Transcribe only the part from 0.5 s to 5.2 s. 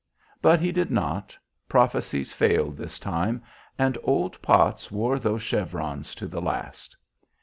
he did not. Prophecies failed this time, and old Potts wore